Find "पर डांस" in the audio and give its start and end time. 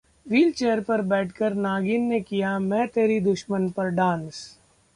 3.69-4.41